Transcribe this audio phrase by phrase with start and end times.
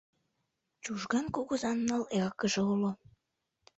[0.83, 2.91] Чужган кугызан ныл эргыже уло.